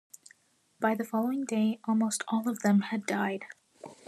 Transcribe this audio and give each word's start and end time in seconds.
By 0.79 0.95
the 0.95 1.03
following 1.03 1.45
day, 1.45 1.79
almost 1.87 2.23
all 2.29 2.49
of 2.49 2.61
them 2.63 2.79
had 2.89 3.05
died. 3.05 3.45